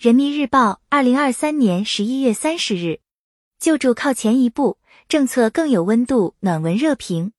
[0.00, 3.00] 人民日报，二零二三年十一月三十日，
[3.58, 4.78] 救助靠前一步，
[5.10, 6.36] 政策更有温度。
[6.40, 7.32] 暖文热评：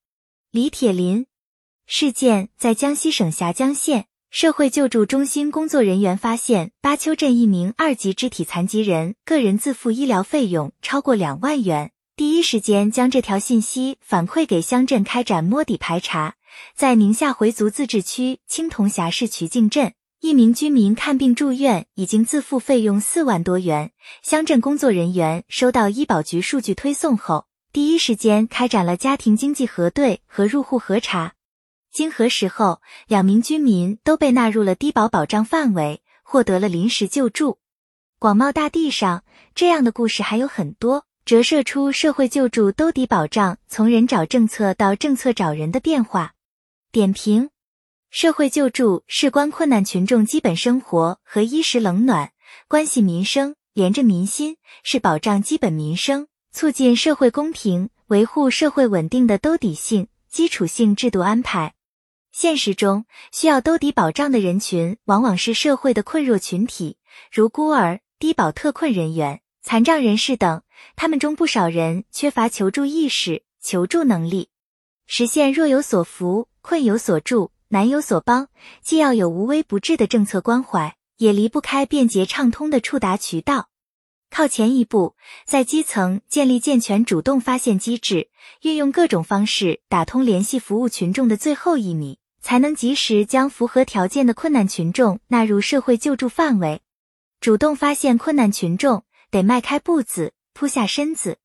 [0.51, 1.25] 李铁林。
[1.87, 16.35] 事件在江西省峡江县社会救助中心工作人员发现，巴丘镇一名二级肢体残疾人个人自付医疗费用超过两万元，第一时间将这条信息反馈给乡镇开展摸底排查。
[16.75, 19.93] 在宁夏回族自治区青铜峡市渠靖镇。
[20.21, 23.91] 一名居民看病住院，已经自付费用四万多元。
[24.21, 31.33] 乡镇工作人员收到医保局数据推送后，第一时间开展了家庭经济核对和入户核查。
[31.91, 37.57] 经核实后，两名居民都被纳入了低保保障范围，获得了临时救助。
[38.19, 39.23] 广袤大地上，
[39.55, 46.33] 这样的故事还有很多，折射出社会救助兜底保障从人找政策到政策找人的变化。
[46.91, 47.49] 点评。
[48.11, 52.33] 社会救助事关困难群众基本生活和衣食冷暖，
[52.67, 61.73] 关系民生，连着民心，是保障基本民生、促进社会公平、维护社会稳定的兜底性、基础性制度安排。
[62.33, 66.97] 现实中，需要兜底保障的人群往往是社会的困弱群体，
[67.31, 70.61] 如孤儿、低保特困人员、残障人士等。
[70.97, 74.49] 他们中不少人缺乏求助意识、求助能力，
[75.05, 77.51] 实现若有所扶、困有所助。
[77.73, 78.49] 难有所帮，
[78.83, 83.69] 既要有无微不至的政策关怀，也离不开便捷畅通的触达渠道。
[84.29, 88.29] 靠前一步，在基层建立健全主动发现机制，
[88.63, 96.81] 运用各种方式打通联系服务群众的最后一米，才能及时将符合条件的困难群众纳入社会救助范围。
[97.39, 101.37] 主动发现困难群众，得迈开步子，扑下身子。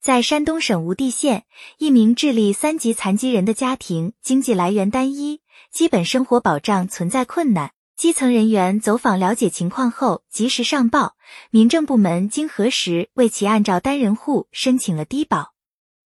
[0.00, 1.46] 在山东省无棣县，
[1.78, 5.40] 一名智力三级残疾人的家庭经济来源单一。
[5.74, 11.16] 基本生活保障存在困难，基层人员走访了解情况后及时上报，
[11.50, 15.54] 民政部门经核实为其按照单人户申请了低保。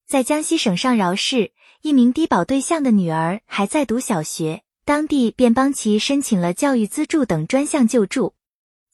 [0.07, 1.53] 在江西省上饶市，
[1.83, 8.33] 一名低保对象的女儿还在读小学，当地便帮其申请了教育资助等专项救助。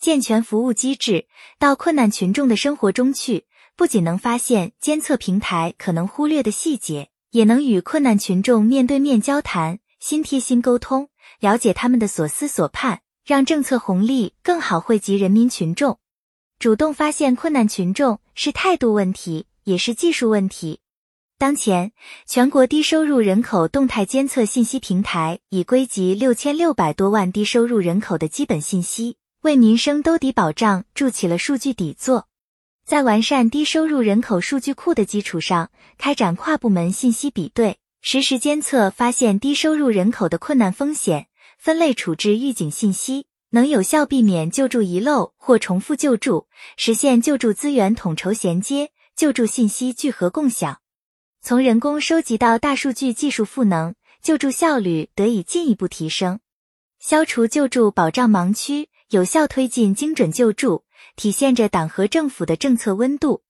[0.00, 1.28] 健全服务机制
[1.60, 3.44] 到困难群众的生活中去，
[3.76, 9.78] 不仅能发现监测平台可能忽略的细节，也能与困难群众面对面交谈。
[10.04, 11.08] 心贴心沟通，
[11.40, 15.98] 了解他们的所思所盼，让政策红利更好惠及人民群众。
[16.58, 20.80] 主动发现困难群众是态度问题，也是技术问题。
[21.38, 21.92] 当前，
[22.26, 32.28] 全国低收入人口动态监测信息平台已归集六千六百多万低收入人口的基本信息，为民生兜底保障筑起了数据底座。
[32.84, 37.78] 在完善低收入人口数据库的基础上，开展跨部门信息比对。
[38.06, 50.80] 实时监测发现低收入人口的困难风险，分类处置预警信息，能有效避免救助遗漏或重复救助，实现救助资源统筹衔接、救助信息聚合共享。
[51.40, 56.40] 从人工收集到大数据技术赋能，救助效率得以进一步提升，
[57.00, 60.84] 消除救助保障盲区，有效推进精准救助，
[61.16, 63.40] 体现着党和政府的政策温度。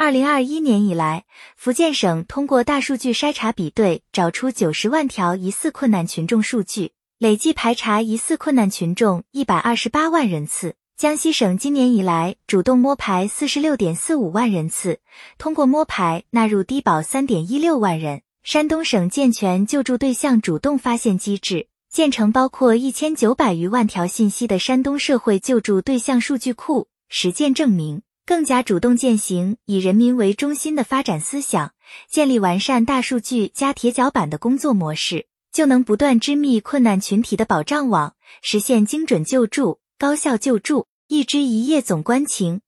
[0.00, 1.24] 二零二一年以来，
[1.56, 10.76] 福建省通过大数据筛查比对，找出九十万条疑似困难群众数据，累计排查疑似困难群众一百二十八万人次。
[10.96, 15.00] 江西省今年以来主动摸排四十六点四五万人次，
[15.36, 18.22] 通过摸排纳入低保三点一六万人。
[18.44, 28.02] 山东省健全救助对象主动发现机制，建成包括一千九百余万条信息的山东社会救助对象数据库，实践证明。
[28.28, 31.72] 更加主动践行以人民为中心的发展思想，
[32.10, 40.86] 建立完善大数据加铁脚板的工作模式，就能不断织密困难群体的保障网，实现精准救助、高效救助。
[41.06, 42.60] 一枝一叶总关情。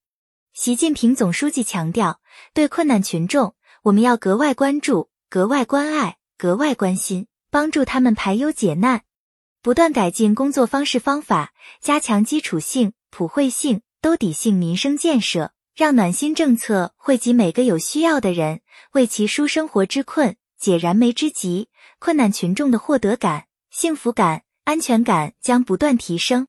[0.55, 2.23] 习近平总书记强调，
[2.55, 9.03] 对困难群众，我们要格外关注、格外关爱、格外关心，帮助他们排忧解难，
[9.61, 13.83] 不断改进工作方式方法，加强基础性、普惠性。
[14.03, 21.69] 兜底性民生建设，让暖心政策惠及每个有需要的人，为其纾生活之困、解燃眉之急。
[21.99, 26.49] 困难群众的获得感、幸福感、安全感将不断提升。